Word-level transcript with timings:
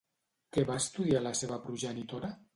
Què 0.55 0.63
va 0.69 0.77
estudiar 0.85 1.23
la 1.27 1.35
seva 1.43 1.61
progenitora? 1.69 2.33